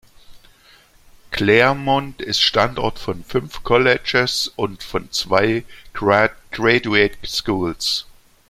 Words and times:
Claremont 1.29 2.21
ist 2.23 2.41
Standort 2.41 2.97
von 2.97 3.23
fünf 3.23 3.63
Colleges 3.63 4.47
und 4.55 4.81
von 4.81 5.11
zwei 5.11 5.63
Graduate 5.93 7.19
Schools. 7.23 8.07